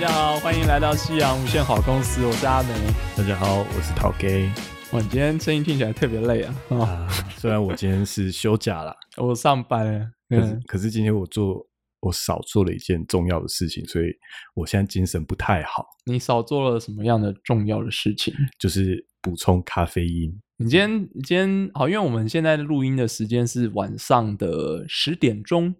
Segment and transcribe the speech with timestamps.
[0.00, 2.70] 大家好，欢迎来到夕阳无限好公司，我是阿梅。
[3.14, 4.46] 大家好，我是陶 gay
[4.92, 6.54] 哇，你今天声音听起来特别累啊！
[6.70, 7.08] 啊，啊。
[7.36, 10.10] 虽然我今天是休假啦， 我上班了。
[10.30, 11.66] 可是嗯，可是今天我做
[12.00, 14.06] 我少做了一件重要的事情，所以
[14.54, 18.32] 我现在精神不太好，你少做了什么样的重要的事情？
[18.58, 20.32] 就是补充咖啡因。
[20.56, 25.74] 你今天，你今天好，因为我们现在录音的时间是晚上的十点钟，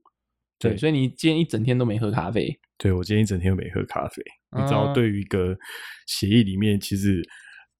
[0.60, 2.58] 对，所以你今天一整天都没喝咖啡。
[2.78, 4.22] 对我今天一整天都没喝咖啡，
[4.56, 5.56] 你知道，嗯对于一个
[6.06, 7.22] 协议里面其实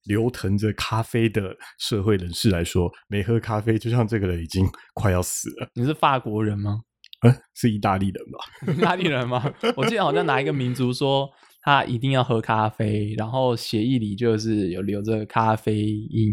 [0.05, 5.69] 流腾着咖啡的社会人士来说，没喝咖啡就像这个人已经快要死了。
[5.75, 6.81] 你是法国人吗？
[7.25, 8.73] 嗯，是意大利人吧？
[8.73, 9.53] 意大利人吗？
[9.77, 11.29] 我记得好像哪一个民族说
[11.61, 16.31] 他一定要喝咖啡，然后协议里就是有留着咖啡因。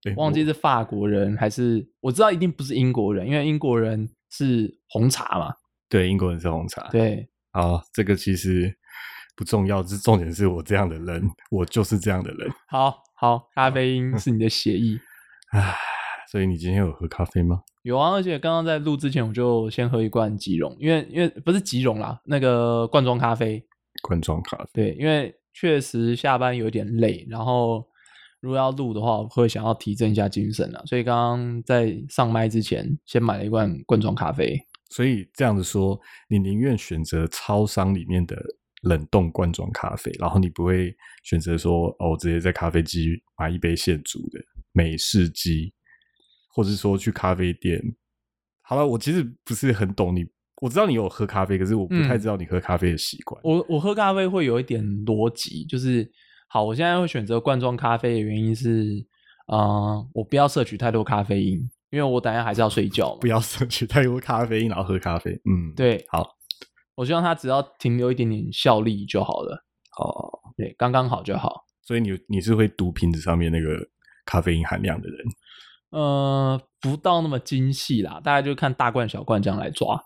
[0.00, 5.52] 对忘记是法国人还是我知道一定不是英国人，因为英国人是红茶嘛。
[5.88, 6.88] 对英国人是红茶。
[6.90, 8.74] 对，好，这个其实
[9.36, 12.50] 不重要，这重点是我这样的人，我就是这样的人。
[12.68, 14.98] 好好，咖啡因是你的血液。
[15.52, 15.74] 唉，
[16.30, 17.62] 所以你今天有喝咖啡吗？
[17.82, 23.64] 有啊，而且刚刚在录之前我就先喝一罐吉隆，因为因为不是吉隆啦，那个罐装咖啡。
[24.02, 24.68] 罐装咖啡。
[24.74, 27.82] 对，因为确实下班有点累，然后
[28.40, 34.60] 如果要录的话，我会想要提振一下精神啊，所以刚刚在上麦之前，先买了一罐罐装咖啡。
[34.90, 38.36] 所以这样子说，你宁愿选择超商里面的
[38.82, 44.40] 冷冻罐装咖啡，然后你不会选择说哦，直接在咖啡机买一杯现煮的
[44.72, 45.72] 美式机，
[46.54, 47.82] 或者说去咖啡店。
[48.62, 50.26] 好了，我其实不是很懂你，
[50.60, 53.40] 我知道你有喝咖啡，可是我不太嗯知道你喝咖啡的习惯。
[53.42, 56.10] 我我喝咖啡会有一点逻辑，就是
[56.48, 59.04] 好，我现在会选择罐装咖啡的原因是，
[59.48, 63.26] 呃，我不要摄取太多咖啡因，因为我等下还是要睡觉嘛不。
[63.26, 65.30] 要摄取太多咖啡因，然后喝咖啡。
[65.44, 66.36] 嗯，，对，好，
[66.94, 69.64] 我希望它只要停留一点点效力就好了，
[69.98, 71.64] 哦，对，刚刚好就好。
[71.82, 73.88] 所以你你是会读瓶子上面那个
[74.26, 75.18] 咖啡因含量的人。
[75.90, 79.98] 呃，不到那么精细啦，大概就看大罐小罐这样来抓。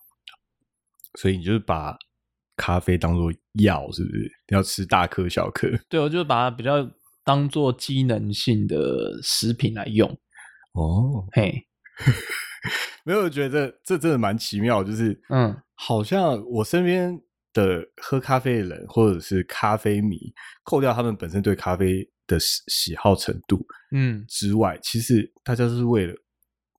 [1.19, 1.97] 所以你就是把
[2.57, 4.31] 咖啡当做药，是不是？
[4.49, 5.69] 要吃大颗小颗。
[5.89, 6.89] 对，我就把它比较
[7.25, 10.09] 当做机能性的食品来用。
[10.75, 11.67] 哦，嘿，
[13.05, 17.21] 没有，我觉得这这真的蛮奇妙，就是嗯，好像我身边
[17.53, 20.17] 的喝咖啡的人或者是咖啡迷，
[20.63, 26.15] 扣掉他们本身对咖啡的喜喜好程度嗯，之外，其实大家是为了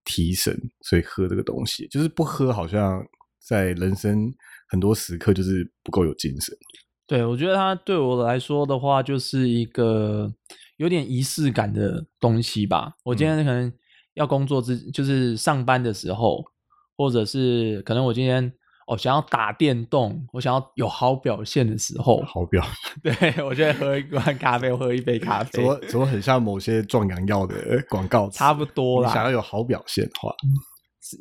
[0.05, 3.03] 提神，所以喝这个东西，就是不喝好像
[3.45, 4.33] 在人生
[4.69, 6.55] 很多时刻就是不够有精神。
[7.05, 10.33] 对，我觉得它对我来说的话，就是一个
[10.77, 12.93] 有点仪式感的东西吧。
[13.03, 13.71] 我今天可能
[14.15, 16.43] 要工作之，就是上班的时候，
[16.95, 18.53] 或者是可能我今天
[18.87, 22.63] 哦想要打电动，我想要有好表现的时候，好表
[23.01, 23.13] 对
[23.43, 27.55] 我就会喝一罐咖啡，喝一杯咖 啡，怎么怎么很像某些壮阳药的
[27.89, 29.13] 广告词，差不多啦。
[29.13, 30.33] 想要有好表现的话，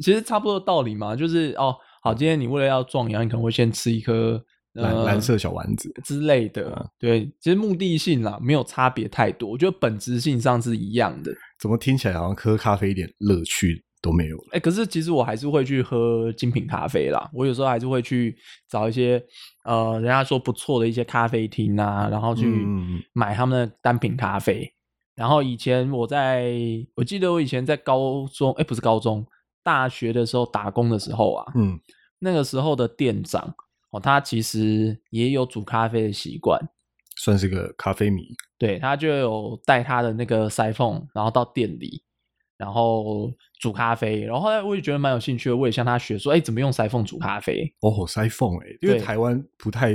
[0.02, 4.42] 其实差不多道理嘛，就是哦，好，今天你为了要壮阳，你可能会先吃一颗
[4.74, 11.32] 呃蓝蓝色小丸子，之类的，对，其实目的性啦没有差别太多，我觉得本质性上是一样的。
[11.58, 14.44] 怎么听起来好像喝咖啡一点乐趣都没有了？
[14.52, 18.36] 哎，可是其实我还是会去喝精品咖啡啦，我有时候还是会去
[18.68, 19.22] 找一些
[19.64, 22.66] 呃人家说不错的一些咖啡厅啊，然后去
[23.12, 24.72] 买他们的单品咖啡。
[25.14, 26.50] 然后以前我在，
[26.94, 29.24] 我记得我以前在高中，哎，不是高中，
[29.62, 31.78] 大学的时候打工的时候啊，嗯，
[32.18, 33.54] 那个时候的店长
[33.92, 36.60] 哦，他其实也有煮咖啡的习惯，
[37.16, 38.26] 算是个咖啡迷。
[38.58, 42.02] 对他就有带他的那个塞缝，然后到店里，
[42.56, 44.20] 然后煮咖啡。
[44.22, 47.70] 然后后来我也觉得蛮有兴趣的，我也向他学说，哎，怎么用塞缝煮咖啡？
[47.80, 49.90] 哦，塞缝哎，因为台湾不太，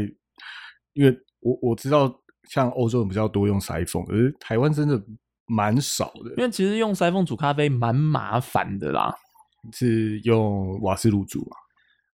[0.93, 2.13] 因为我我知道
[2.49, 5.01] 像欧洲人比较多用塞缝，可是台湾真的
[5.47, 9.15] 蛮少的，因为其实用塞缝煮咖啡蛮麻烦的啦，
[9.73, 11.39] 是用瓦斯炉煮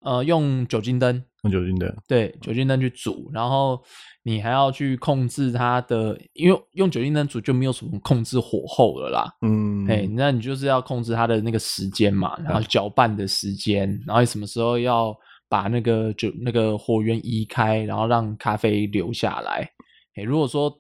[0.02, 1.96] 啊，呃，用酒精灯，用酒精灯。
[2.08, 3.82] 对，酒精灯去煮，然后
[4.24, 9.30] 你还要去控制它的，因为用酒精灯煮就没有什么控制火候了啦。
[9.42, 15.16] 嗯，哎、那你就是要控制它的那个时间嘛，然后搅拌的时间，然后你什么时候要
[15.50, 19.70] 把那个酒那个火源移开，然后让咖啡留下来。
[20.16, 20.72] 哎、如果说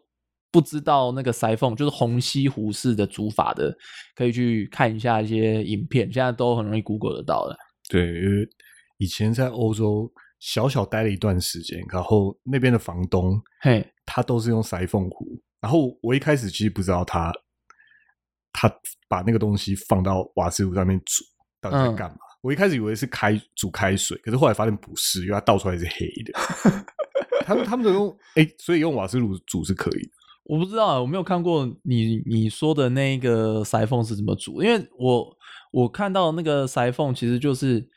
[0.52, 3.76] 不知道那个塞缝，就是虹吸壶式的煮法的，
[4.16, 7.58] 可以去看一下一些影片，现在都很容易 Google 得到的。
[7.90, 8.48] 对，因为
[9.00, 10.10] 以前在欧洲
[10.46, 15.26] 小小待了一段时间，然后那边的房东嘿，他都是用塞缝壶，
[15.62, 17.32] 然后我一开始其实不知道他
[18.52, 18.70] 他
[19.08, 21.24] 把那个东西放到瓦斯炉上面煮
[21.62, 22.18] 到底在干嘛。
[22.42, 26.34] 我一开始以为是开煮开水，可是后来发现不是，因为它倒出来是黑的。
[27.48, 30.10] 他们他们都用哎、所以用瓦斯炉煮是可以的。
[30.44, 35.38] 我不知道，我没有看过你你说的那个塞缝是怎么煮，因为我
[35.72, 37.90] 我看到那个塞缝其实就是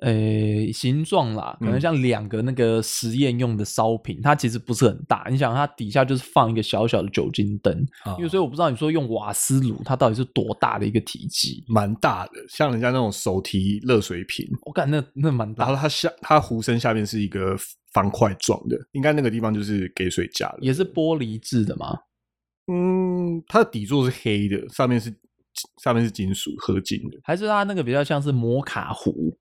[0.00, 5.26] 呃形状啦，可能嗯像两个那个实验用的烧瓶，它其实不是很大。
[5.30, 7.74] 你想，它底下就是放一个小小的酒精灯，
[8.04, 11.62] 啊因为所以我不知道你说用瓦斯炉，它到底是多大的一个体积。
[11.68, 17.54] 蛮大的，像人家那种手提热水瓶，我感那那蛮大然后，它下它壶身下面是一个
[17.92, 20.58] 方块状的，应该那个地方就是给水加的。
[20.60, 21.98] 也是玻璃制的吗。
[22.72, 25.12] 嗯，它的底座是黑的，上面是
[25.82, 27.18] 上面是金属合金的。
[27.22, 29.36] 还是它那个比较像是摩卡壶？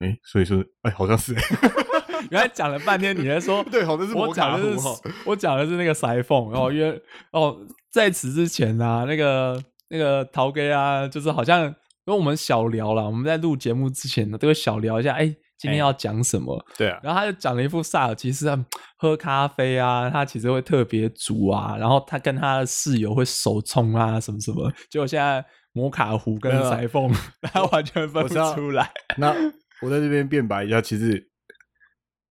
[0.00, 1.34] 哎、所以说，哎、好像是、
[2.30, 5.00] 原来讲了半天，你在说 对，好像是我讲的是壶。
[5.24, 7.00] 我讲的是那个塞缝，然后因为
[7.32, 7.56] 哦，
[7.90, 15.26] 在此之前啊，那个那个陶哥啊，就是好像跟我们小聊了，我们在录节目之前呢，都会小聊一下，哎，
[15.56, 16.62] 今天哎要讲什么？
[16.76, 18.64] 对啊，然后他就讲了一副萨尔其实他
[18.98, 24.70] 喝咖啡啊，他其实会特别煮啊，然后他跟他的室友会手冲啊，什么什么。
[24.90, 25.42] 结果现在
[25.72, 27.10] 摩卡壶跟塞缝，
[27.52, 28.90] 他完全分不出来。
[29.16, 29.34] 那
[29.82, 31.28] 我在这边辩白一下，其实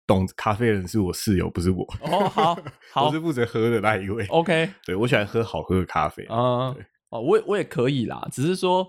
[0.05, 1.83] 懂咖啡的人是我室友，不是我。
[2.01, 2.55] 哦，好
[2.91, 4.25] 好我是负责喝的那一位。
[4.27, 6.25] ，OK，对我喜欢喝好喝的咖啡。
[6.29, 8.85] 嗯对，哦，我也我也可以啦，只是说，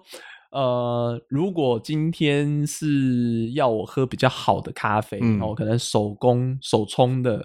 [0.51, 7.37] 呃，如果今天是要我喝比较好的咖啡，嗯哦，可能手工手冲的，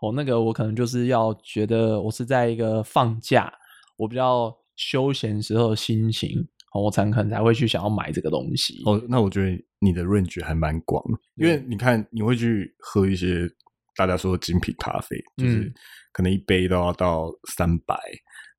[0.00, 3.52] 哦，那个我可能就是要觉得我是在一个放假，
[3.96, 8.82] 我比较休闲时候的心情，哦，我才可能才会去想要买这个东西。
[8.84, 13.50] 哦，那我觉得你的 range 还蛮广的，因为你看，你会去喝一些
[13.96, 15.74] 大家说的精品咖啡，就是嗯
[16.12, 17.98] 可能一杯都要到三百，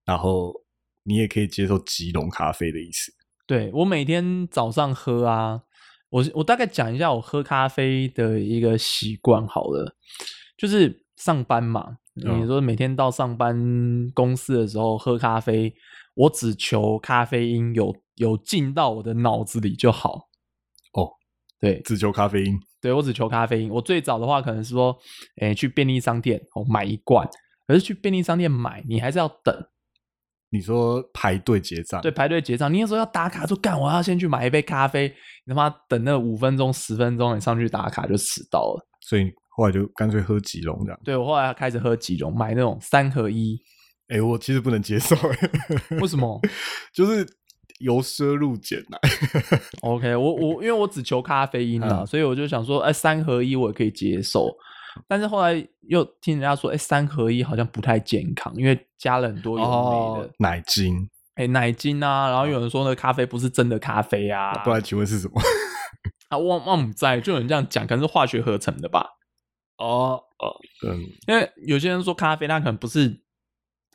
[0.04, 0.54] 然后
[1.04, 3.10] 你也可以接受极浓咖啡的意思。
[3.48, 5.62] 对我每天早上喝啊，
[6.10, 9.96] 我我大概讲一下我喝咖啡的一个习惯好了，
[10.58, 13.56] 就是上班嘛，嗯你说每天到上班
[14.14, 15.74] 公司的时候喝咖啡，
[16.16, 20.28] 我只求咖啡因有有进到我的脑子里就好。
[21.64, 21.82] 哦，对。
[21.82, 23.70] 只求咖啡因，对，我只求咖啡因。
[23.70, 24.98] 我最早的话可能是说，
[25.42, 27.28] 哎，去便利商店哦买一罐，
[27.68, 29.56] 可是去便利商店买，你还是要等。
[30.50, 35.08] 你说排队结账，对，，排队结账，你那时候要打卡，说干，我要先去买一杯咖啡，
[35.46, 38.88] 你他妈等那五分钟、十分钟，你上去打卡就迟到了。
[39.02, 41.00] 所以后来就干脆喝吉隆这样。
[41.04, 43.60] 对我后来开始喝吉隆，买那种三合一，
[44.10, 45.16] 哎、我其实不能接受，
[46.00, 46.40] 为什么？
[46.94, 47.26] 就是
[47.84, 49.60] 由奢入俭啊来。
[49.84, 54.50] OK，我我因为我只求咖啡因啊，嗯所以我就想说，哎，三合一我也可以接受。
[55.08, 55.54] 但是后来
[55.88, 65.42] 又听人家说，哎，三合一好像不太健康，因为加了很多有的没的，奶精，哎、奶精啊，然后有人说那咖啡不是真的咖啡啊，不然请问是什么？
[66.30, 69.08] 啊，忘忘不在，就有人这样讲，可能是化学合成的吧。
[69.78, 70.54] 哦哦，
[70.88, 73.24] 嗯，因为有些人说咖啡，那可能不是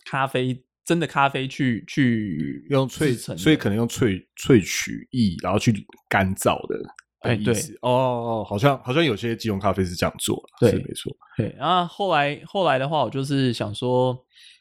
[0.04, 5.70] 咖啡真的咖啡去去用萃，成，所以可能用萃萃取液，然后去
[6.08, 6.82] 干燥的。
[7.20, 11.14] 哎对的意思哦哦，好像好像有些即溶咖啡是这样做对是没错。
[11.36, 11.54] 对。
[11.58, 14.16] 然后后来后来的话，我就是想说，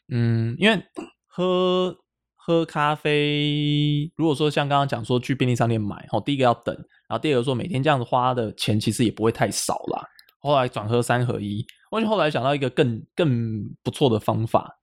[0.08, 0.78] 嗯，因为
[1.26, 1.96] 喝
[2.36, 6.74] 喝咖啡，如果说像刚刚讲说去便利商店买，哦，第一个要等，
[7.08, 10.04] 然后第二个说每天这样子花的钱其实也不会太少啦。
[10.40, 14.77] 后来转喝三合一，我就后来想到一个更更不错的方法，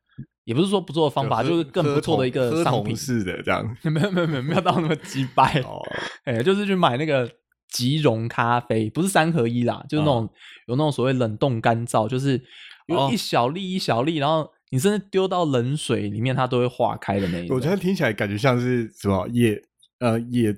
[0.45, 2.83] 也不是说不错的方法，喝就是更不错的一个喝商品。
[2.85, 3.63] 同式的这样。
[3.83, 5.81] 没有没有没有没有到那么鸡掰，哦，
[6.23, 7.29] 哎、就是去买那个
[7.69, 10.29] 即溶咖啡，不是三合一啦，就是那种、
[10.67, 12.41] 有那种所谓冷冻干燥，就是
[12.87, 17.55] 有哦一小粒一小粒，然后你甚至丢到冷水里面，它都会化开的那一种。
[17.55, 19.59] 我觉得听起来感觉像是什么野
[19.99, 20.55] 呃野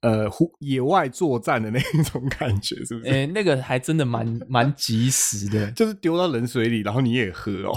[0.00, 3.10] 呃户野外作战的那一种感觉，是不是？
[3.10, 5.70] 哎、那个还真的蛮蛮及时的。
[5.76, 7.72] 就是丢到冷水里，然后你也喝哦。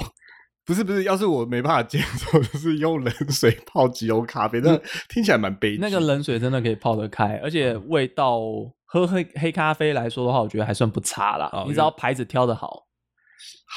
[0.65, 4.79] 不是不是，要是我没办法接受， 就是用冷水泡即溶咖啡，那
[5.09, 5.77] 听起来蛮悲。
[5.77, 8.39] 那个冷水真的可以泡得开，而且味道
[8.85, 11.49] 喝黑黑咖啡来说的话，我觉得还算不差啦。
[11.51, 12.85] 哦你只要牌子挑的好，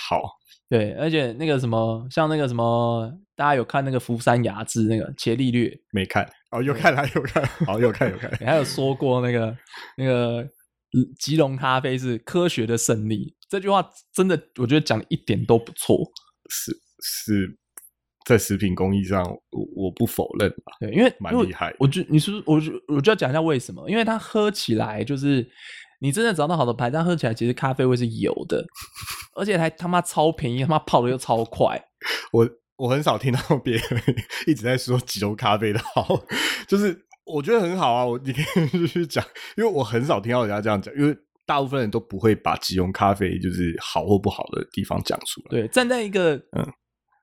[0.08, 0.22] 好，
[0.68, 8.30] 对，而且那个什么，像那个什么，大家有看那个福山雅治那个伽利略，没看哦，有看来有看，好有看有看。
[8.40, 9.56] 你还有说过那个
[9.96, 15.98] 那个嗯吉隆咖啡是科学的胜利，这句话真的我觉得讲的一点都不错。
[16.48, 17.58] 是是
[18.24, 20.72] 在食品工艺上，我我不否认吧。
[20.80, 25.48] 对，因为蛮厉害我就你是我就我就要讲一下为什么，因为它喝起来就是
[26.00, 28.64] 你真的找到好的牌，但喝起来其实咖啡味是有的，
[29.36, 31.80] 而且还他妈超便宜，他妈泡的又超快。
[32.32, 34.02] 我我很少听到 别人
[34.46, 36.22] 一直在说即溶咖啡的好，
[36.66, 39.24] 就是我觉得很好啊，我你可以 继续讲，
[39.56, 45.46] 因为我很少听到人家这样讲，因为大部分人都不会把即溶咖啡就是好或不好的地方讲出来。
[45.50, 46.72] 对，站在一个嗯。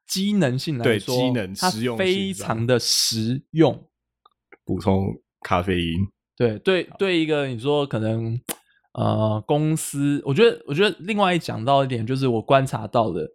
[0.06, 3.90] 机能性来对说，机能它实用非常的实用。
[4.66, 5.08] 补充
[5.42, 8.40] 咖啡因，对对对，一个你说可能
[8.92, 13.28] 呃公司，我觉得我觉得另外一讲到一点就是我观察到的，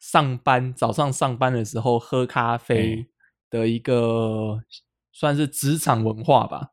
[0.00, 3.06] 上班早上上班的时候喝咖啡
[3.48, 4.60] 的一个、
[5.12, 6.70] 算是职场文化吧，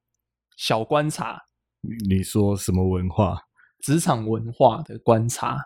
[0.58, 1.44] 小观察，
[1.82, 3.38] 你你说什么文化？
[3.82, 5.58] 职场文化的观察。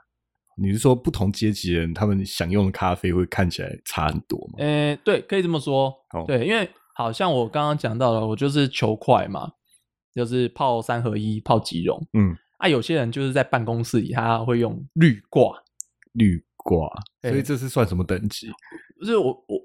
[0.56, 4.54] 你是说不同阶级的人他们享用的咖啡会看起来差很多吗？
[4.60, 5.88] 呃，对，可以这么说。
[6.14, 9.52] 哦对，因为好像我刚刚讲到了，我就是求快嘛，
[10.14, 12.00] 就是泡三合一、泡即溶。
[12.14, 15.58] 嗯，啊，有些人就是在办公室里，他会用滤挂，
[16.12, 16.88] 绿挂，
[17.24, 18.52] 所以这是算什么等级？
[19.00, 19.60] 就是我我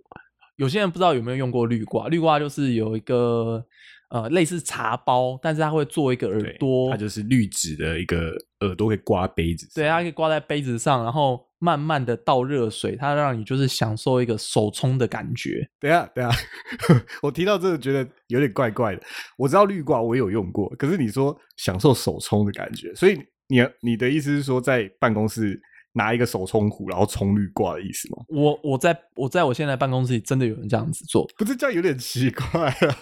[0.56, 3.62] 有些人不知道有没有用过滤挂，滤挂就是有一个
[4.10, 9.72] 呃类似茶包，但是它会做一个耳朵，它就是滤纸的一个耳朵可以挂杯子上。
[9.74, 15.68] 对，它可以挂在杯子上，然后慢慢的倒热水，它让你就是享受一个手冲的感觉。
[15.80, 16.38] 等一下，等下，
[17.22, 19.02] 我听到这个觉得有点怪怪的。
[19.36, 25.60] 我知道绿挂我也有用过，可是你说享受手冲的感觉，所以你你的意思是说，在办公室
[25.92, 28.24] 拿一个手冲壶，然后冲绿挂的意思吗？
[28.28, 32.96] 我我在我在我现在办公室里真的有人这样子做，不是这样有点奇怪啊。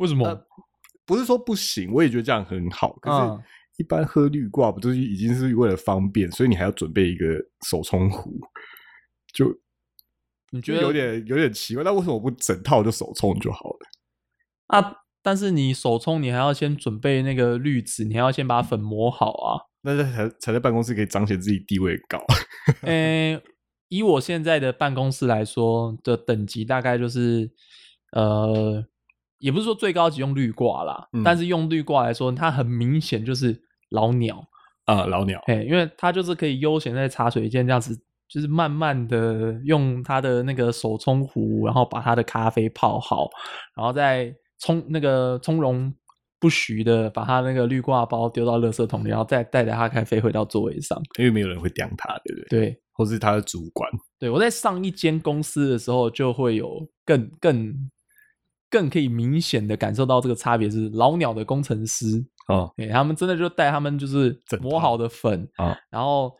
[0.00, 0.26] 为什么？
[0.26, 0.46] 呃
[1.06, 2.92] 不是说不行，我也觉得这样很好。
[3.00, 7.26] 可嗯是，一般喝绿挂不就是已经是为了方便，所以你还要准备一个
[7.68, 8.38] 手冲壶，
[9.32, 9.52] 就
[10.52, 11.82] 你觉得有点有点奇怪。
[11.82, 13.78] 那为什么不整套就手冲就好了？
[14.68, 14.98] 啊？
[15.20, 19.66] 但是你手冲，你还要先准备那个滤纸，你还要先把粉磨好啊。
[19.82, 22.24] 那这才才在办公室可以彰显自己地位高。
[22.86, 23.42] 诶、
[23.88, 27.50] 以我现在的办公室来说的等级，大概就是
[28.12, 28.86] 呃，
[29.40, 34.40] 也不是说最高级用绿挂啦，嗯但是用绿挂来说，它很明显就是老鸟，
[34.84, 43.28] 啊、老鸟，嘿，因为它就是可以悠闲在茶水间这样子，就是慢慢的用它的那个手冲壶，然后把它的咖啡泡好，
[43.74, 45.92] 然后再冲那个从容
[46.38, 51.00] 不徐的把它那个绿挂包丢到垃圾桶里，然后再带着它咖啡回到座位上。
[51.18, 52.60] 因为没有人会刁他，对不对？
[52.60, 53.90] 对，或是他的主管。
[54.18, 57.74] 对，我在上一间公司的时候，就会有更更
[58.70, 66.32] 更可以明显的感受到这个差别是老鸟的工程师，哦，对他们真的就带他们就是磨好的粉啊然后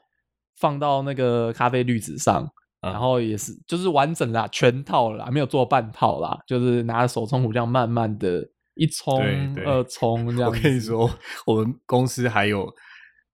[0.56, 2.44] 放到那个咖啡滤纸上，
[2.80, 9.20] 啊然后也是就是完整啦，全套啦，没有做半套啦，就是拿着手冲壶这样慢慢的一冲
[9.66, 10.54] 二冲这样我。
[10.54, 11.10] 跟你说，
[11.46, 12.72] 我们公司还有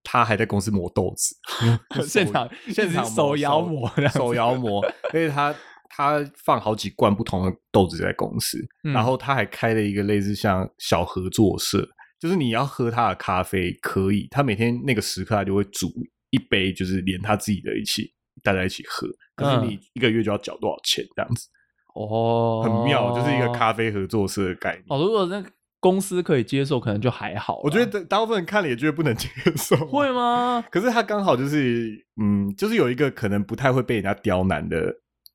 [0.03, 1.37] 他还在公司磨豆子，
[2.07, 5.55] 现场 现场手摇磨手摇磨，而且他
[5.89, 11.89] 他放好几罐不同的豆子在公司，嗯然后他还开了一个类似像小合作社，
[12.19, 15.93] 就是你要喝他的咖啡可以，他每天那个时刻他就会煮
[16.31, 18.13] 一杯，就是连他自己的一起
[18.43, 21.49] 大家一起喝，可是嗯你一个月就要缴多少钱这样子，
[21.95, 24.85] 哦，很妙，就是一个咖啡合作社的概念。
[24.89, 25.45] 哦，如果那
[25.79, 27.61] 公司可以接受，可能就还好。
[27.63, 30.65] 我觉得大部分人看了也觉得不能接受，会吗？
[30.71, 34.93] 可是他刚好就是，嗯，就是有一个可能不太会被人家刁难的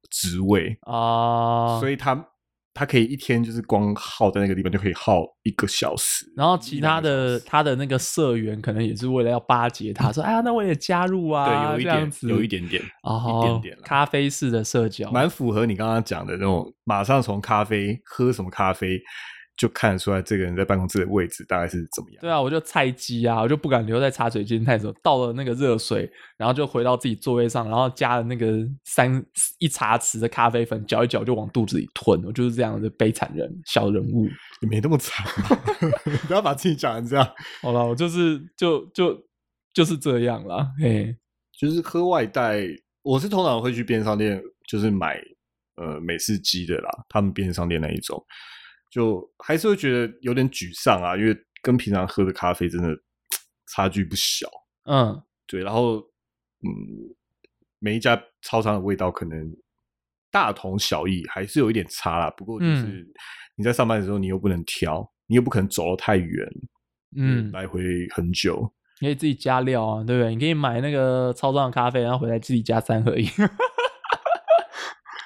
[0.09, 2.27] 职位，啊，所以他
[2.73, 18.97] 他可以一天就是光耗在那个地方就可以耗一个小时，然后其他的他的那个社员可能也是为了要巴结他，说：“哎呀，那我也加入啊。”对，有一点，有一点点，哦，一点点咖啡式的社交，蛮符合你刚刚讲的那种，马上从咖啡喝什么咖啡
[19.61, 22.19] 就看得出来这个人在办公室的位置大概是怎么样。
[22.19, 24.91] 对啊，我就菜鸡啊，我就不敢留在茶水间太久。
[25.03, 29.23] 倒了那个热水，然后就回到自己座位上，然后加了那个三
[29.59, 32.19] 一茶匙的咖啡粉，搅一搅就往肚子里吞。
[32.23, 34.27] 我就是这样的悲惨人，小人物。
[34.61, 35.55] 也没那么惨吧，
[36.27, 37.31] 不要把自己讲成这样。
[37.61, 39.15] 好了，我就是就就
[39.75, 40.67] 就是这样啦。
[40.79, 41.15] 嘿，
[41.59, 42.63] 就是喝外带，
[43.03, 45.21] 我是通常会去便利商店，就是买
[45.75, 48.23] 呃美式鸡的啦，他们便利商店那一种，
[48.91, 52.89] 就还是会觉得有点沮丧啊，因为跟平常喝的咖啡真的
[53.67, 54.47] 差距不小。
[54.85, 55.95] 嗯，对，然后
[56.63, 57.15] 嗯，
[57.79, 59.55] 每一家超商的味道可能
[60.29, 62.29] 大同小异，还是有一点差啦。
[62.31, 63.07] 不过就是嗯
[63.55, 66.47] 你在上班的时候，你又不能挑，你又不可能走得太远，
[67.15, 68.71] 嗯来回很久。
[68.99, 70.33] 你可以自己加料啊，对不对？
[70.33, 73.25] 你可以买那个超商的咖啡，然后回来自己加三合一。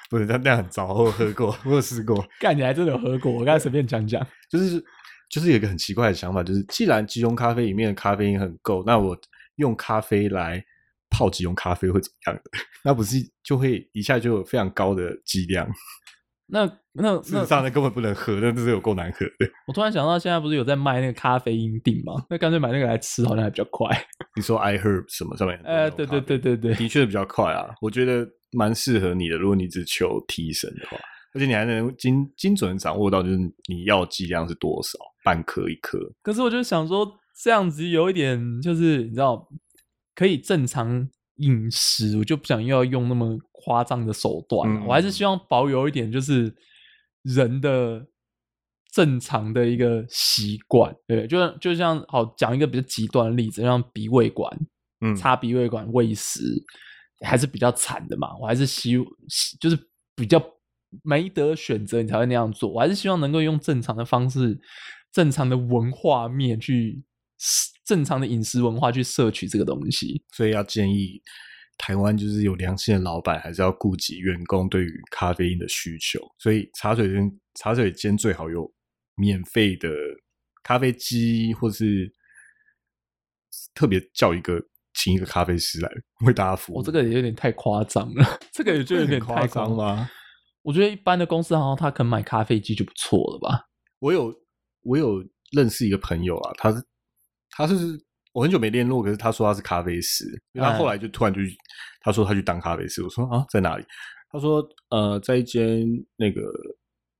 [0.08, 2.24] 不是，那那样很糟，我有喝过，我有试过。
[2.40, 3.32] 干，你还真的有喝过？
[3.32, 4.24] 我刚才随便讲讲。
[4.50, 4.82] 就是
[5.28, 9.16] 就是有一个很奇怪的想法，就是既然即溶咖啡里面的咖啡因很够，那我
[9.56, 10.64] 用咖啡来
[11.10, 12.50] 泡即溶咖啡会怎么样的？
[12.84, 15.68] 那不是就会一下就有非常高的剂量？
[16.48, 19.50] 那那那事实上那根本不能喝，那真是有够难喝的。
[19.66, 22.24] 我突然想到，现在不是有在卖那个咖啡因锭吗？
[22.30, 23.88] 那干脆买那个来吃，好像还比较快。
[24.36, 25.60] 你说 iHerb 什么上面？
[25.64, 28.24] 呃，对对对对对，的确比较快啊，我觉得
[28.56, 29.36] 蛮适合你的。
[29.36, 30.96] 如果你只求提神的话，
[31.34, 33.36] 而且你还能精精准掌握到，就是
[33.68, 35.98] 你要剂量是多少，半颗一颗。
[36.22, 37.06] 可是我就想说，
[37.42, 39.46] 这样子有一点，就是你知道，
[40.14, 46.54] 可以正常饮食，我就不想要用那么夸张的手段我还是希望保有一点，就是
[47.22, 48.06] 人的
[48.94, 50.96] 正常的一个习惯。
[51.06, 54.50] 对，就就像好讲一个比较极端的例子，像鼻胃管，
[55.02, 56.40] 嗯，插鼻胃管喂食
[57.20, 58.36] 还是比较惨的嘛。
[58.38, 58.92] 我还是希
[59.28, 59.78] 希就是
[60.14, 60.42] 比较
[61.02, 62.70] 没得选择，你才会那样做。
[62.70, 64.58] 我还是希望能够用正常的方式、
[65.12, 67.02] 正常的文化面去
[67.84, 70.22] 正常的饮食文化去摄取这个东西。
[70.32, 71.20] 所以要建议
[71.78, 76.20] 台湾就是有良心的老板，还是要顾及员工对于咖啡因的需求。
[76.38, 78.72] 所以茶水间茶水间最好有
[79.16, 79.90] 免费的
[80.62, 82.10] 咖啡机，或是
[83.74, 84.58] 特别叫一个
[84.96, 85.90] 请一个咖啡师来
[86.26, 86.78] 为大家服务。
[86.78, 89.70] 我、这个也有点太夸张了，这个也就有点夸张？
[89.70, 90.10] 吗？
[90.62, 93.66] 我觉得一般的公司好像他肯买咖啡机就不错了吧？
[94.00, 94.34] 我有
[94.82, 96.82] 我有认识一个朋友啊，他是
[97.50, 97.74] 他是
[98.32, 101.56] 我很久没联络，可是他说他是咖啡师，因为他哎后来就突然就去
[102.00, 103.84] 他说他去当咖啡师，我说啊在哪里？
[104.28, 105.86] 他说呃在一间
[106.16, 106.42] 那个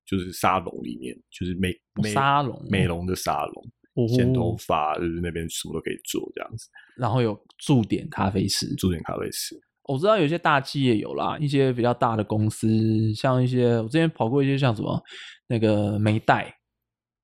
[0.04, 3.70] 就是沙龙里面，就是美美沙龙美容的沙龙，哦
[4.08, 9.54] 剪头发就是那边什么都可以做这样子，然后有驻点咖啡师，驻点咖啡师。
[9.84, 12.68] 我知道有些大企业有啦，一些比较大的公司，
[13.14, 15.00] 像一些我之前跑过一些像什么
[15.46, 16.44] 那个媒代、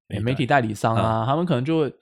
[0.07, 1.93] 媒代诶媒体代理商啊，他们可能就会，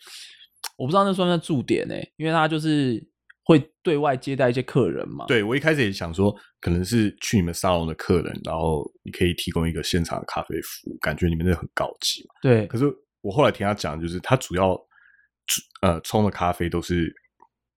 [0.76, 3.02] 我不知道那算不算驻点呢、因为他就是
[3.44, 5.24] 会对外接待一些客人嘛。
[5.26, 12.34] 对我一开始也想说，可能是去你们沙龙的客人，然后你可以提供一个现场的咖啡服务，感觉你们那很高级嘛。
[12.42, 12.84] 对可是
[13.22, 14.78] 我后来听他讲，就是他主要
[15.82, 17.12] 呃冲的咖啡都是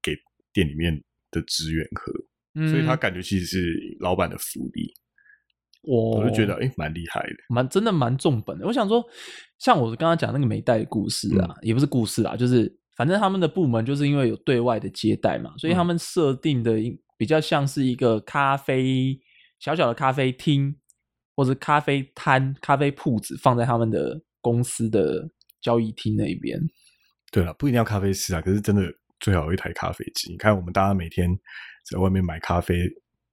[0.01, 0.15] 给
[0.53, 0.93] 店里面
[1.31, 2.13] 的职员喝，
[2.55, 4.93] 嗯所以他感觉其实是老板的福利，
[5.81, 7.35] 我我就觉得哎蛮厉害的。
[7.49, 8.65] 蛮真的蛮重本的。
[8.65, 9.03] 我想说，
[9.59, 16.77] 像我刚刚讲那个美代的故事啊，也不是故事啊，就是反正他们的部门就是因为有对外的接待嘛，所以他们设定的
[17.17, 19.19] 比较像是一个咖啡
[19.59, 20.75] 小小的咖啡厅
[21.35, 25.27] 或者咖啡摊、咖啡铺子放在他们的公司的
[25.59, 26.59] 交易厅那一边。
[27.31, 28.83] 对了，不一定要咖啡师啊，可是真的
[29.19, 30.31] 最好有一台咖啡机。
[30.31, 31.27] 你看我们大家每天
[31.89, 32.75] 在外面买咖啡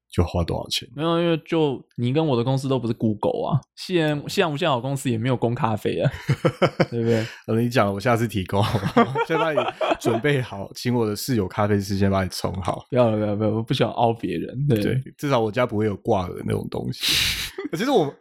[0.08, 0.88] 就花多少钱？
[0.96, 6.10] 没有，因为就你跟我的公司都不是 Google 啊，西安西安无限好公司也没有供咖啡啊，
[6.90, 7.26] 对不对？
[7.46, 8.64] 呃，你讲了，我下次提供
[9.28, 9.58] 先把你
[10.00, 12.86] 准备好，请我的室友咖啡师先把你冲好。
[12.88, 14.66] 不要了，不要，不要，我不喜欢凹别人。
[14.66, 17.14] 对对，至少我家不会有挂耳那种东西。
[17.76, 18.12] 其实我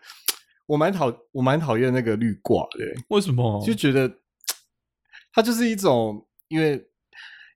[0.69, 3.59] 我蛮讨我蛮讨厌那个绿挂的，为什么？
[3.65, 4.19] 就觉得
[5.33, 6.79] 它就是一种，因为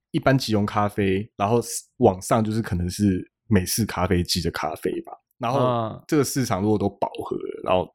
[0.10, 1.62] 一般即溶咖啡，然后
[1.98, 7.88] 往上就是可能是美式咖啡机的咖啡吧，然后嗯这个市场如果都饱和了，然后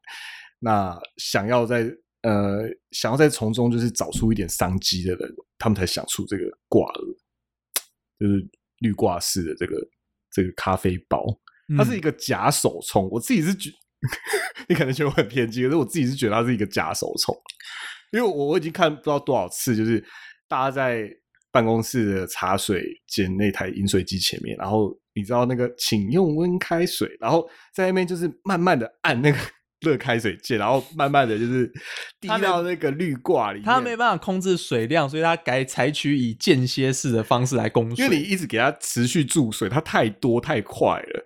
[0.59, 1.83] 那想要在
[2.21, 7.05] 呃想要在从中就是找出一点商机的人，他们才想出这个挂耳，
[8.17, 9.75] 就是绿挂式的这个
[10.31, 11.25] 这个咖啡包，
[11.77, 13.69] 它是一个个假手冲，我自己是觉，
[14.67, 17.35] 你可能觉得我很偏激，可是我自己是觉得它是一个假手冲，
[18.11, 20.03] 因为我我已经看不知道多少次，就是
[20.47, 21.09] 大家在
[21.51, 29.37] 办公室的茶水间那台饮水机前面，然后你知道那个请用温开水，然后在那边就是慢慢的按那个
[29.81, 31.71] 热开水键，然后慢慢的就是
[32.19, 38.03] 滴到那个滤挂里面，他没办法控制水量，所以它改采取以间歇式的方式来供水。
[38.03, 41.23] 因为你一直给它持续注水，它太多太快了，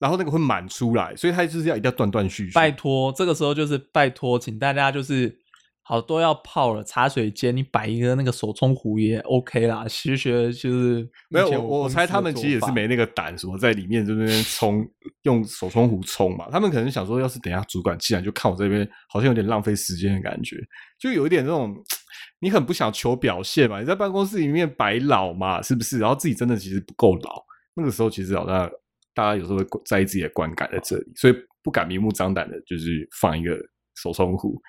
[0.00, 2.54] 然后那个会满出来，所以它就是要一定要断断续续。
[2.54, 5.38] 拜托，这个时候就是拜托，请大家就是
[5.82, 9.86] 好都要泡了茶水间，你摆一个那个手冲壶也 OK 啦。
[9.86, 14.82] 学学就是没有，我我猜他们其实也是没那个胆，什么在里面就那边冲，
[15.24, 16.48] 用手冲壶冲嘛。
[16.50, 20.56] 他们可能想说，要是等一下主管进来就看我这边，好像有点浪费时间的感觉，
[20.98, 21.76] 就有一点那种
[22.40, 23.80] 你很不想求表现嘛。
[23.80, 25.98] 你在办公室里面摆老嘛，是不是？
[25.98, 28.70] 然后自己真的其实不够老，那个时候其实好像
[29.14, 33.56] 大家有时候会在意自己的观感在这里，所以不敢明目张胆的，就是放一个
[33.96, 34.60] 手冲壶。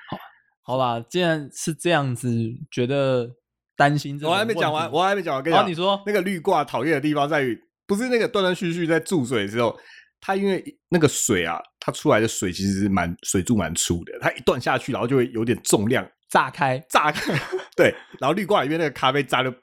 [0.64, 2.30] 好啦，既然是这样子，
[2.70, 3.30] 觉得
[3.76, 6.02] 担心我还没讲完，我还没讲完，跟你讲，好你说。
[6.06, 9.78] 那个绿挂讨厌的地方在于，不是那个断断续续在注水的时候，
[10.20, 17.34] 它因为那个水啊，它出来的水其实是蛮水柱蛮粗的，它一断下去，然后就会有点重量炸开，炸开，
[17.76, 19.54] 对，然后绿挂里面那个咖啡渣就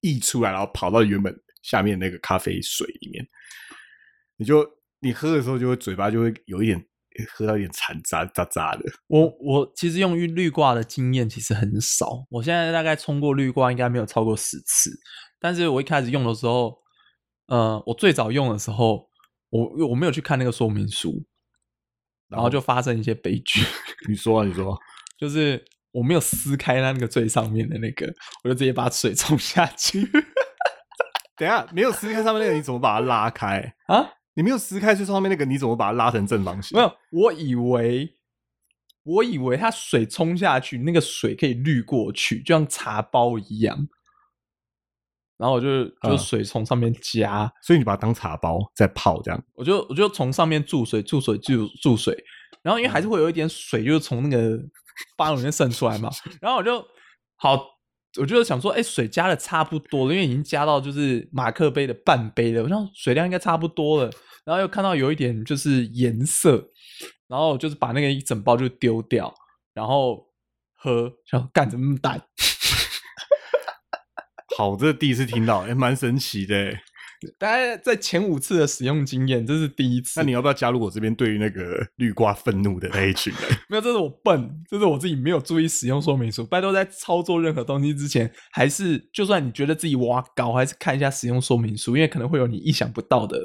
[0.00, 3.24] 溢出来，然后跑到原本下面那个咖啡水里面，
[4.38, 4.66] 你就
[5.00, 6.82] 你喝的时候就会嘴巴就会有一点
[7.28, 8.84] 喝到一点残渣渣渣的。
[9.08, 14.90] 我我其实用绿绿挂的经验其实很少，我现在大概冲过绿挂应该没有超过十次，
[15.40, 16.78] 但是我一开始用的时候，
[17.46, 19.08] 呃，我最早用的时候，
[19.50, 21.24] 我我没有去看那个说明书，
[22.28, 23.60] 然后就发生一些悲剧，
[24.08, 24.78] 你说啊，你说，
[25.18, 28.06] 就是我没有撕开它那个最上面的那个，
[28.44, 30.04] 我就直接把水冲下去
[31.36, 33.74] 等一下没有撕开上面那个，你怎么把它拉开？
[33.88, 34.12] 啊。
[34.38, 36.78] 你没有撕开最上面那个，你怎么把它拉成正方形？
[36.78, 38.14] 没有，我以为，
[39.02, 43.88] 我以为它水冲下去，那个水可以滤过去，就像茶包一样。
[45.38, 49.44] 然后我就就嗯水从上面加，所以你把它当茶包在泡这样。
[49.54, 52.16] 我就我就从上面注水注水注注水，
[52.62, 54.56] 然后因为还是会有一点水，就是从那个
[55.16, 56.08] 八里面渗出来嘛。
[56.40, 56.80] 然后我就
[57.34, 57.60] 好，
[58.20, 64.08] 我就想说，哎，水加的差不多了，因为已经加到就是马克杯的半杯了，我想水量应该差不多了。
[64.48, 66.70] 然后又看到有一点就是颜色，
[67.28, 69.34] 然后就是把那个一整包就丢掉，
[69.74, 70.24] 然后
[70.74, 72.18] 喝，想干怎么那么淡？
[74.56, 76.80] 好，这第一次听到，哎，蛮神奇的欸。
[77.36, 80.18] 大家在前五次的使用经验，这是第一次。
[80.18, 83.58] 那你要不要加入我这边对于那个绿瓜愤怒的那一群人？
[83.68, 86.46] 没有，这是我笨，这是我自己没有注意使用说明书。
[86.46, 93.36] 拜托，在操作任何东西之前，还是就算你觉得自己挖高，还是看一下使用说明书，因为可能会有你意想不到的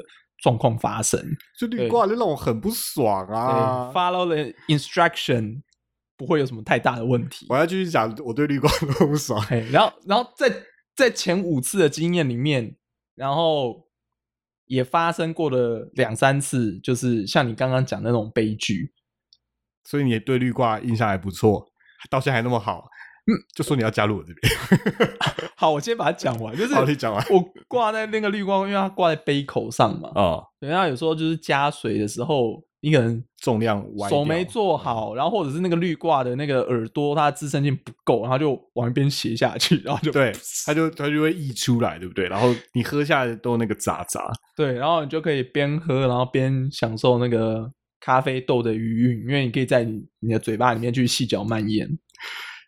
[0.43, 1.19] 状况发生。
[1.57, 5.61] 就绿挂就让我很不爽啊！，follow the instruction
[6.17, 7.47] 不会有什么太大的问题。
[7.49, 9.41] 我要继续讲，我对绿挂的不爽。
[9.41, 10.53] 嘿，然后，然后在
[10.95, 12.75] 在前五次的经验里面，
[13.15, 13.87] 然后
[14.65, 18.93] 也发生过了两三次，就是像你刚刚讲的那种悲剧。
[19.85, 21.65] 所以你对绿挂印象还不错，
[22.09, 22.87] 到现在还那么好。
[23.25, 24.53] 嗯，就说你要加入我这边。
[25.55, 26.55] 好，我先把它讲完。
[26.57, 27.25] 就是好，你讲完。
[27.29, 30.11] 我挂在那个绿光，因为它挂在杯口上嘛。
[30.15, 40.33] 哦，等下有时候就是加水的时候，你可能重量歪手没做好，然后或者是那个绿挂的那个耳朵它的支撑性不够，然后就往一边斜下去，然后就对，
[40.65, 42.27] 它就它就会溢出来，对不对？
[42.27, 44.29] 然后你喝下来都那个渣渣。
[44.53, 51.87] 对，然后你就可以边喝，然后边享受那个咖啡豆的余韵，因为你可以在你你的嘴巴里面去细嚼慢咽。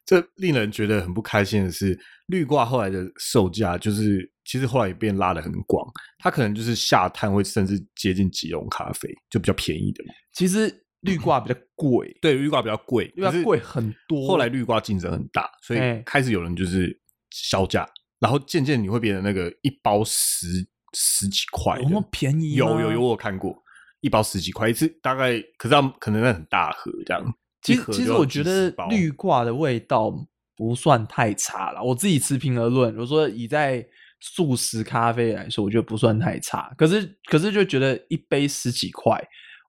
[0.06, 5.84] 这令人觉得很不开心的是，绿挂后来的售价就是其实后来也变拉的很广，
[6.20, 10.14] 它可能就是下探会甚至接近即溶咖啡，就比较便宜的嘛。
[10.34, 14.28] 其实绿挂比较贵，对，绿挂比较贵，绿挂可是贵很多。
[14.28, 16.96] 后来绿挂竞争很大，所以哎开始有人就是
[17.32, 17.88] 销价，
[18.20, 20.48] 然后渐渐你会变成那个一包十
[20.94, 23.56] 十几块，有那么便宜有有有，我有看过
[24.02, 27.24] 一包十几块，一次大概，可是它可能那很大盒这样。
[27.66, 30.14] 其实其实我觉得绿挂的味道
[30.56, 32.94] 不算太差了，我自己持平而论。
[32.94, 33.86] 比如说以在
[34.22, 36.74] 素食咖啡来说，我觉得不算太差。
[36.78, 39.20] 可是可是就觉得一杯十几块，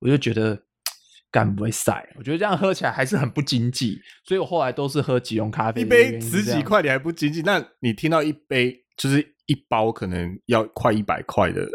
[0.01, 0.57] 我就觉得
[1.31, 2.07] 干不会晒。
[2.19, 6.21] 我觉得这样喝起来还是很不经济，所以我后来都是喝即溶咖啡一杯。
[6.21, 11.67] 十几块你还不经济，那你听到一杯就是一包可能要快一百块的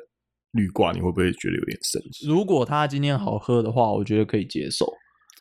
[0.51, 2.27] 绿挂，你会不会觉得有点生气？
[2.27, 4.85] 如果它今天好喝的话，我觉得可以接受。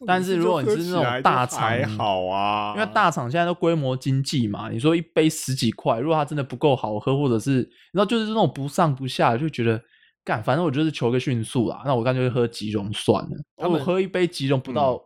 [0.07, 9.81] 但是如果你是那种大厂，还好啊，因为大厂现在都规模经济嘛，你说一杯十几块，如果它真的不够好喝，或者是你知道就是这种不上不下，就觉得
[10.25, 13.31] 干，反正我就是求个迅速啦，那我干脆喝吉隆算了。
[13.57, 15.01] 他们我喝一杯吉隆不到、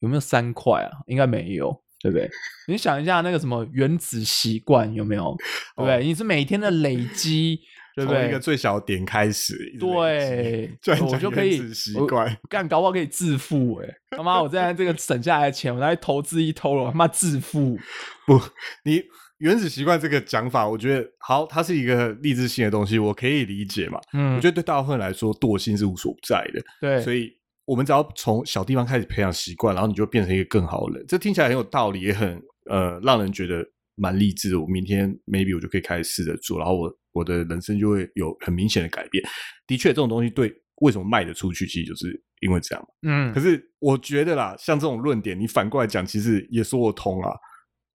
[0.00, 0.90] 有没有三块啊？
[1.06, 2.30] 应该没有，对不对？
[2.66, 5.36] 你想一下那个什么原子习惯有没有？
[5.76, 6.04] 对不对？
[6.04, 7.60] 你是每天的累积，
[7.98, 8.38] 对不对从一个？
[8.38, 10.70] 最小的点开始，对，
[11.02, 17.76] 我就可以习惯我 干，搞不好可以致富哎、他妈，我现在这个省下来的钱，我拿去投资一投了，我他妈致富。
[18.26, 18.40] 不，
[18.84, 19.02] 你
[19.38, 24.00] 原子习惯这个讲法，我觉得好，它是一个励志性的东西，我可以理解嘛。
[24.12, 27.32] 嗯，我觉得对大部分人来说，惰性是无所不在的，对，所以
[27.64, 31.04] 我们只要从小地方开始培养习惯，然后你就变成一个更好的人。
[31.06, 33.64] 这听起来很有道理，也很呃让人觉得
[33.98, 34.60] 蛮励志的。
[34.60, 39.22] 我明天 maybe 我就可以开始试着做，然后我我的人生就会有很明显的改变。
[39.66, 42.88] 的确，这种东西对为什么卖得出去，其实就是因为这样嘛。
[43.02, 47.30] 嗯可，是我觉得啦，像这种论点，你反过来讲，其实也说得通啊。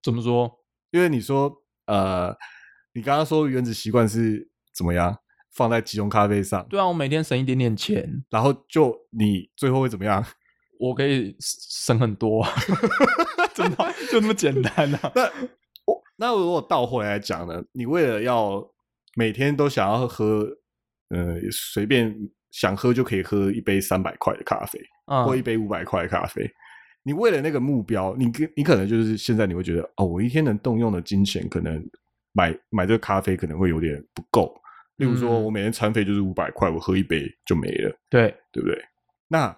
[0.03, 0.51] 怎么说？
[0.91, 1.51] 因为你说，
[1.87, 2.35] 呃，
[2.93, 5.17] 你刚刚说原子习惯是怎么样
[5.55, 10.23] 放在即溶咖啡上，对啊，我每天省一点点钱，然后就你最后会怎么样？
[10.79, 12.45] 我可以省很多，
[13.55, 13.77] 真的
[14.11, 15.11] 就那么简单啊！
[15.15, 15.29] 那我
[16.15, 17.63] 那如果倒回来讲呢？
[17.71, 18.63] 你为了要
[19.15, 20.47] 每天都想要喝，
[21.09, 22.15] 呃，随便
[22.51, 24.79] 想喝就可以喝一杯三百块的咖啡，
[25.25, 26.49] 或一嗯，杯五百块的咖啡。
[27.03, 31.83] 你为了那个目标，你跟你可能就是现在你会觉得哦，我一天能动用的金钱可能
[32.31, 34.55] 买买这个咖啡可能会有点不够。
[34.97, 38.79] 例如说，嗯我每天餐费就是五百块，我喝一杯就没了，对，对不对？
[39.27, 39.53] 那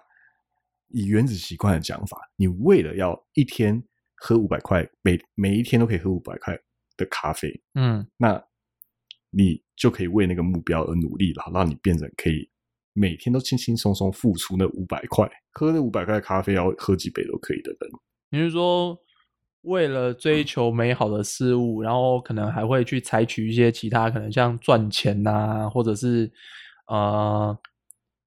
[0.88, 3.80] 以原子习惯的讲法，你为了要一天
[4.16, 6.58] 喝五百块，每每一天都可以喝五百块
[6.96, 8.42] 的咖啡，嗯那
[9.30, 12.48] 你就可以为那个目标而努力，了让你变成可以
[12.94, 17.90] 每天都轻轻松松付出那五百块，喝那五百块的咖啡要喝几杯都可以的人。
[18.30, 18.98] 你是说
[19.62, 26.32] 为了追求美好的事物，然后可能还会去采取一些其他可能像赚钱呐、或者是
[26.86, 27.56] 呃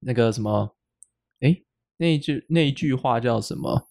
[0.02, 0.76] 那个什么，
[1.40, 1.60] 哎，
[1.98, 3.88] 那一句那一句话叫什么？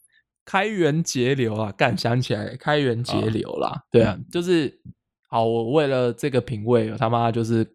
[0.48, 1.70] 开源节流啊！
[1.72, 3.84] 干想起来，开源节流啦。
[3.90, 4.80] 对啊，就是
[5.28, 7.66] 好，我为了这个品味，我他妈就是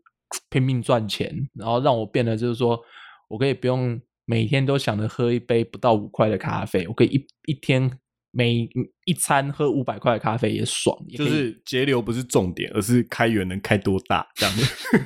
[0.49, 2.83] 拼命赚钱，然后让我变得就是说
[3.27, 7.91] 我可以不用每天都想着喝一杯不到五块的咖啡，我可以一一天
[8.31, 8.67] 每
[9.05, 14.97] 一餐喝五百块的咖啡也爽，也可就以是节流不是重点，而是开源能开多大这样子。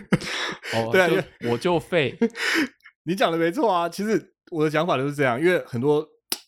[0.73, 2.17] 哦， 对啊就我就废，
[3.03, 6.07] 你讲的没错啊，其实我的想法就是这样，因为很多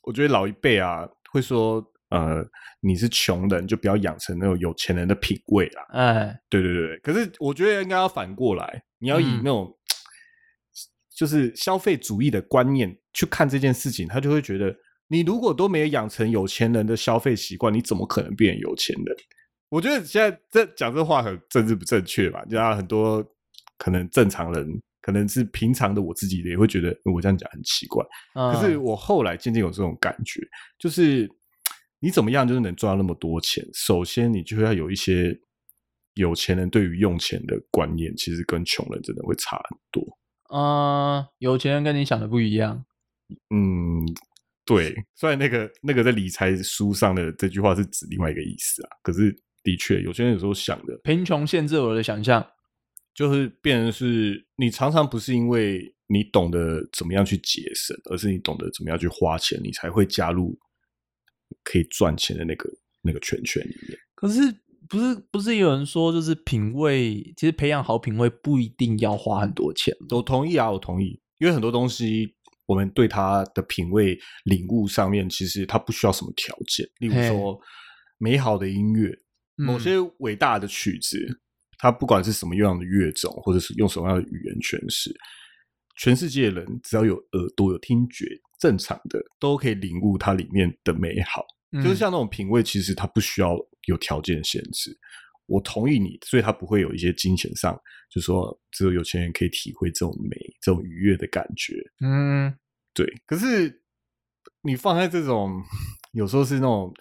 [0.10, 1.76] 我觉得老一辈啊会说，
[2.10, 2.44] 呃，
[2.80, 5.86] 你是穷人就不要养成那种有钱人的品味啦。
[5.92, 9.72] 哎，对对对对，可是我觉得应该要反过来，你要以嗯那种、
[11.16, 14.76] 就是消费主义的观念去看这件事情，他就会觉得，
[15.10, 19.16] 你如果都没有养成有钱人的消费习惯，你怎么可能变有钱人？
[19.70, 22.44] 我觉得现在这讲这话很政治不正确吧？
[22.46, 23.24] 就像很多
[23.78, 28.06] 可能正常人，可能是平常的我自己也会觉得我这样讲很奇怪。
[28.36, 30.40] 可可是我后来渐渐有这种感觉，
[30.78, 31.28] 就是
[32.00, 33.68] 你怎么样就是能赚到那么多钱？
[33.74, 35.36] 首先，你就要有一些
[36.14, 40.06] 有钱人对于用钱的观念，其实跟穷人真的会差很多。
[40.54, 42.86] 嗯，有钱人跟你想的不一样，
[43.50, 44.06] 嗯，
[44.64, 52.46] 对，虽然那个那个在理财书上的这句话是指另外一个意思啊，可是的确，有些人有时候想的贫穷限制我的想象。
[53.20, 60.58] 就是变成是你常常不是因为你懂得怎么样去节省，而是你懂得怎么样去花钱，你才会加入
[61.62, 62.70] 可以赚钱的那个
[63.02, 64.00] 那个圈圈里面。
[64.16, 64.40] 可是
[64.88, 69.94] 不是不是有人说，就是品味，其实培养好品味不一定要花很多钱。
[70.12, 72.34] 我同意啊，我同意，因为很多东西
[72.68, 77.60] 我们对它的品味领悟上面，其实它不需要什么条件，例如嘿说
[78.18, 79.14] 美好的音乐，
[79.58, 81.42] 某嗯些伟大的曲子，
[81.80, 85.12] 它不管是什么样的乐种，或者是用什么样的语言诠释，
[85.98, 88.28] 全世界的人只要有耳朵、有听觉，
[88.60, 91.44] 正常的都可以领悟它里面的美好。
[91.74, 93.56] 就是嗯像那种品味，其实它不需要
[93.88, 94.96] 有条件限制。
[95.46, 97.76] 我同意你，所以它不会有一些金钱上，
[98.12, 101.74] 就说只有有钱人可以体会这种美、这种愉悦的感觉。
[102.04, 102.54] 嗯
[102.94, 103.82] 对，可是
[104.62, 105.62] 你放在这种
[106.14, 106.94] 有时候是那种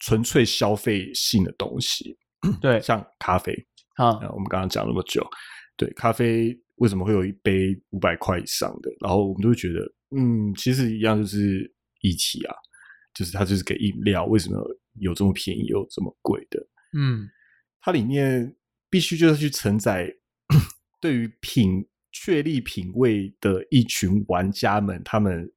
[0.00, 2.18] 纯粹消费性的东西，
[2.60, 3.54] 对像咖啡，
[4.00, 5.22] 啊呃，我们刚刚讲那么久，
[5.76, 8.90] 对，咖啡为什么会有一杯五百块以上的？
[9.00, 9.80] 然后我们就会觉得，
[10.16, 12.54] 嗯，其实一样就是议题啊，
[13.12, 14.58] 就是它就是给饮料，为什么
[14.94, 16.58] 有这么便宜有这么贵的？
[16.96, 17.28] 嗯
[17.82, 18.56] 它里面
[18.88, 20.10] 必须就是去承载
[21.00, 25.52] 对于品确立品味的一群玩家们，他们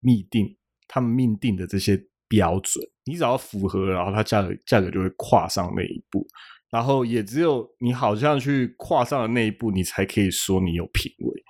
[0.00, 6.26] 命定他们命定的这些标准，你只要符合，然后它价格价格就会跨上那一步。
[6.70, 11.42] 然后也只有你好像去跨上了那一步，你才可以说你有品味。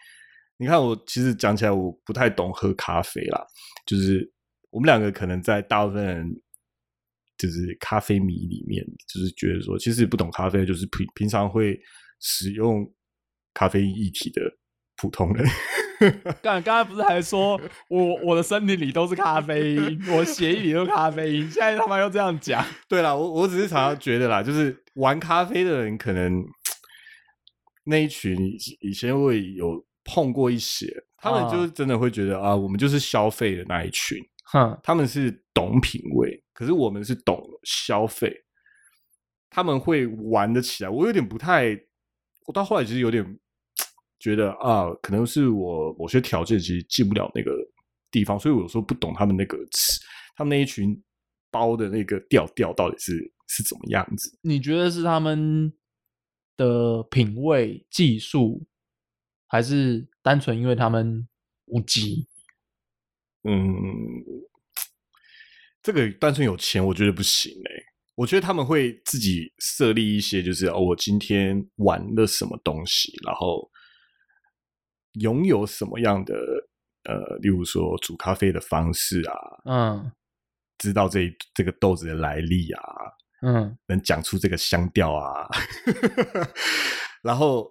[0.56, 3.46] 你看，我其实讲起来，我不太懂喝咖啡啦，
[3.86, 4.32] 就是
[4.70, 6.28] 我们两个可能在大部分
[7.36, 11.78] 就是咖啡迷里面，就是觉得说，其实不懂咖啡，就是平平常会
[12.20, 12.84] 使用
[13.54, 14.42] 咖啡因一体的
[14.96, 15.46] 普通人。
[16.42, 26.44] 刚刚才不是还说我我的身体里都是咖啡因，我血液里都是咖啡因，现在他妈又这样讲，对啦，我我只是常常觉得啦，就是玩咖啡的人，可能
[27.84, 28.36] 那一群
[28.80, 38.32] 以前会有碰过一些，他们就是真的会觉得啊，我们就是消费的那一群，哼，他们是懂品味，可是我们是懂消费，
[39.50, 40.90] 他们会玩得起来。
[40.90, 41.78] 我有点不太，
[42.46, 43.38] 我到后来其实有点
[44.18, 47.52] 觉得啊，可能是我某些条件其实进不了那个
[48.10, 50.00] 地方，所以我有时候不懂他们那个词，
[50.34, 51.00] 他们那一群
[51.50, 54.38] 包的那个调调到底是是怎么样子。
[54.42, 55.72] 你觉得是他们
[56.56, 58.66] 的品味、技术，
[59.46, 61.28] 还是单纯因为他们
[61.66, 62.26] 无极？
[63.44, 63.62] 嗯，
[65.80, 67.70] 这个单纯有钱，我觉得不行哎、
[68.16, 73.70] 我觉得他们会自己设立一些，就是哦，我今天玩了什么东西，然后
[75.20, 76.34] 拥有什么样的
[77.04, 80.12] 呃，例如说煮咖啡的方式啊，嗯。
[80.78, 82.82] 知道这这个豆子的来历啊，
[83.42, 83.76] 嗯。
[83.86, 85.48] 能讲出这个香调啊，
[87.20, 87.68] 然后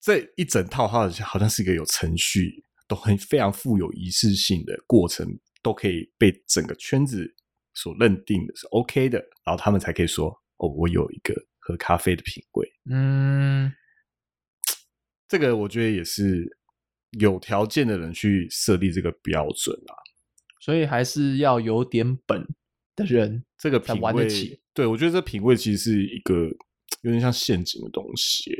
[0.00, 5.26] 这一整套它好像好像是一个有程序，都很非常富有仪式性的过程
[5.62, 7.34] 都可以被整个圈子
[7.72, 10.28] 所认定的是 OK 的，然后他们才可以说
[10.58, 12.68] 哦，我有一个喝咖啡的品味。
[12.90, 13.72] 嗯，
[15.26, 16.57] 这个我觉得也是
[17.12, 19.94] 有条件的人去设立这个标准啊。
[20.60, 22.46] 所以还是要有点本
[22.96, 26.48] 的人，这个品味起，对我觉得这品味其实是一个
[27.02, 28.52] 有点像陷阱的东西。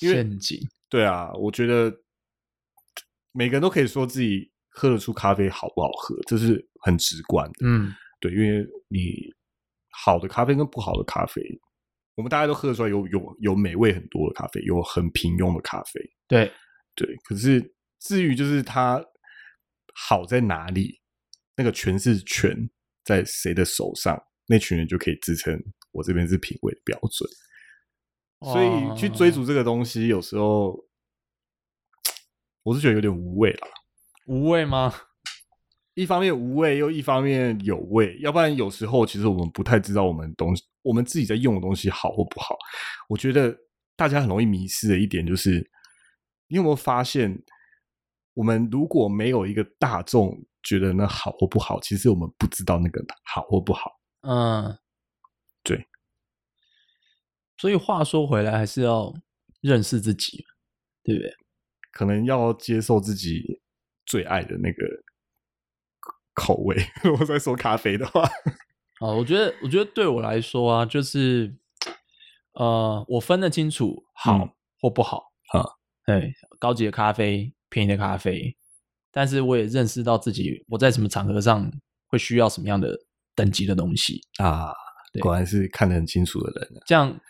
[0.00, 0.58] 因为陷阱。
[0.88, 1.94] 对啊，我觉得
[3.32, 7.58] 每个人都可以说自己喝得出咖啡好不好喝，这是很直观的。
[7.62, 9.32] 嗯，对，因为你
[9.90, 11.40] 好的咖啡跟不好的咖啡，
[12.16, 16.00] 我们大家都喝得出来有有有美味很多的咖啡，有很平庸的咖啡。
[16.26, 16.50] 对，
[17.00, 19.02] 对，可是至于就是它
[19.94, 21.00] 好在哪里，
[21.56, 22.68] 那个诠释权
[23.02, 25.58] 在谁的手上，那群人就可以支撑
[25.92, 27.26] 我这边是品味的标准。
[28.52, 30.78] 所以去追逐这个东西，有时候
[32.64, 33.68] 我是觉得有点无味啦。
[34.26, 34.94] 无味吗？
[35.94, 38.18] 一方面无味，又一方面有味。
[38.20, 42.58] 要不然有时候其实我们不太知道我们东西，我们自己在用的东西好或不好。
[43.08, 43.56] 我觉得
[43.96, 45.70] 大家很容易迷失的一点就是，
[46.50, 47.42] 你有没有发现，
[48.34, 53.92] 我们如果没有一个大众觉得那好或不好，其实我们不知道那个好或不好。
[54.22, 54.76] 嗯，
[55.62, 55.86] 对。
[57.56, 59.14] 所以话说回来，还是要
[59.60, 60.44] 认识自己，
[61.04, 61.32] 对不对？
[61.92, 63.60] 可能要接受自己
[64.06, 64.84] 最爱的那个
[66.34, 66.76] 口味。
[67.04, 68.22] 如果在说咖啡的话，
[69.00, 71.54] 啊，我觉得，我觉得对我来说啊，就是，
[72.54, 75.29] 呃，我分得清楚好嗯或不好啊，
[76.18, 78.56] 对，高级的咖啡，便宜的咖啡，
[79.12, 81.70] 但是我也认识到自己我在什么场合上
[82.06, 82.98] 会需要什么样的
[83.34, 84.72] 等级的东西，啊，
[85.20, 87.20] 果然是看得很清楚的人啊，这样，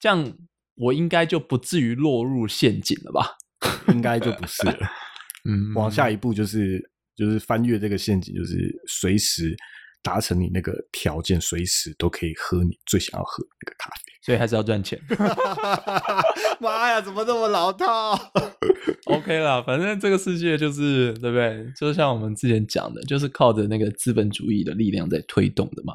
[0.00, 0.38] 这样
[0.76, 3.30] 我应该就不至于落入陷阱了吧？
[3.94, 4.76] 应该就不是了。
[5.48, 6.80] 嗯，往下一步就是
[7.14, 9.54] 就是翻越这个陷阱，就是随时
[10.04, 14.12] 达成你那个条件，随时都可以喝你最想要喝的那个咖啡。
[14.22, 15.00] 所以还是要赚钱。
[16.60, 18.12] 妈呀，怎么这么老套？
[19.06, 21.66] OK 啦，反正这个世界就是对不对？
[21.76, 25.94] 就像我们之前讲的，就是靠着那个资本主义的力量在推动的嘛。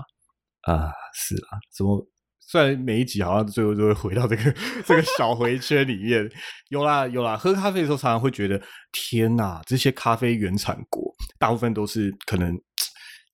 [0.64, 2.06] 啊，是啊，怎么？
[2.52, 4.44] 虽然每一集好像最后都会回到这个
[4.84, 6.28] 这个小回圈里面，
[6.70, 7.38] 有啦有啦。
[7.38, 8.60] 喝咖啡的时候，常常会觉得，
[8.92, 12.60] 天哪，这些咖啡原产国大部分都是可能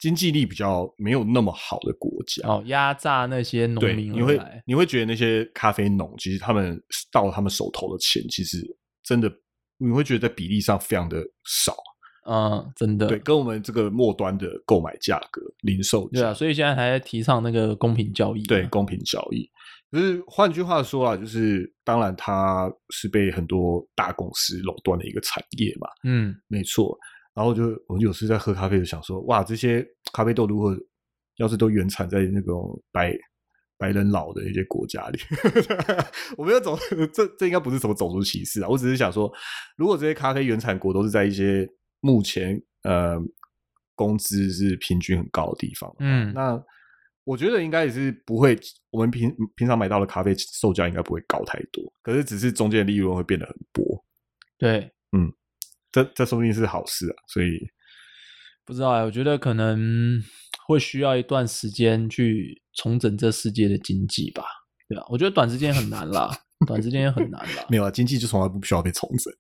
[0.06, 2.48] 经济力比较没有那么好的国家。
[2.48, 4.40] 哦，压榨那些农对，民你会。
[4.64, 6.80] 你会觉得那些咖啡农，其实他们
[7.12, 8.64] 到他们手头的钱，其实
[9.04, 9.28] 真的
[9.80, 11.76] 你会觉得在比例上非常的少。
[12.30, 13.08] 嗯，真的。
[13.08, 18.46] 对，跟我们这个末端的购买价格、零售价，对啊，所以现在还在提倡那个公平交易嘛。
[18.48, 19.50] 对公平交易。
[19.90, 26.96] 可是换句话说啊，就是当然它是被很多大公司垄断的一个产业嘛，嗯，没错。
[27.36, 30.76] 然后就我有时在喝咖啡，就想说，哇，这些咖啡豆如果
[31.36, 33.14] 要是都原产在那种白
[33.78, 35.20] 白人老的一些国家里，
[36.38, 36.78] 我没有走，
[37.14, 39.30] 这这应该不是什么种族歧视啊，我只是想说，
[39.76, 41.68] 如果这些咖啡原产国都是在一些
[42.00, 43.18] 目前呃
[43.96, 46.34] 工资是平均很高的地方，嗯。
[46.34, 46.58] 那
[47.26, 48.58] 我觉得应该也是不会，
[48.92, 54.06] 我们平平常买到的咖啡售价应该不会高太多，可是只是中间的利润会变得很薄，
[54.58, 54.90] 对，
[55.96, 57.58] 这这说不定是好事啊，所以
[58.66, 60.22] 不知道哎，我觉得可能
[60.68, 64.44] 会需要一段时间去重整这世界的经济吧。
[64.90, 66.30] 对啊，我觉得短时间很难啦，
[66.68, 67.66] 短时间很难啦。
[67.70, 69.34] 没有啊，经济就从来不需要被重整，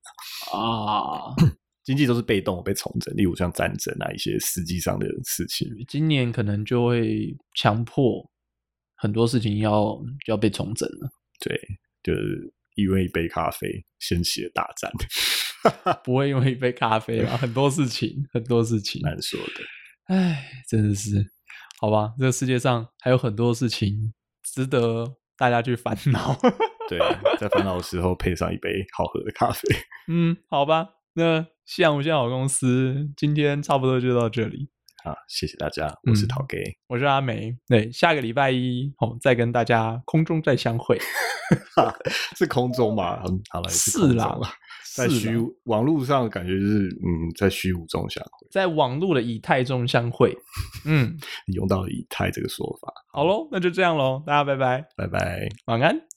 [0.58, 1.36] 啊，
[1.84, 5.68] 经济都是被动被重整，例如像战争啊一些实际上的事情。
[5.90, 8.26] 今年可能就会强迫
[8.96, 11.10] 很多事情要要被重整了，
[11.42, 11.60] 对，
[12.02, 13.68] 就是因为一杯咖啡
[14.00, 14.90] 掀起了大战，
[16.04, 19.02] 不会因为一杯咖啡啦， 很多事情，很多事情。
[19.02, 20.16] 难说的。
[20.16, 21.26] 唉，真的是，
[21.80, 26.38] 好吧，这个世界上还有很多事情值得大家去烦恼。
[26.88, 27.00] 对，
[27.40, 29.62] 在烦恼的时候配上一杯好喝的咖啡。
[30.08, 34.70] 嗯，好吧，那夕阳无限好公司今天差不多就到这里。
[35.06, 40.98] 好，谢谢大家，我是嗯陶 gay，、我是阿梅，对，下个礼拜一哦，再跟大家空中再相会。
[42.36, 43.22] 是空中嘛？
[43.28, 44.52] 嗯，好了，也是啦啦，
[44.96, 48.48] 在虚网络上感觉就是嗯，在虚无中相会。
[48.50, 50.36] 在网络的以太中相会。
[50.86, 55.48] 嗯，你用到了以太这个说法，好喽，那就这样喽，大家拜拜，拜拜。
[55.66, 56.15] 晚安。